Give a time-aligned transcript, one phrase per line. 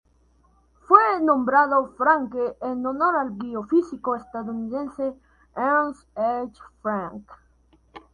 [0.87, 5.13] Fue nombrado Franke en honor al biofísico estadounidense
[5.55, 6.63] Ernst H.
[6.81, 7.31] Franke.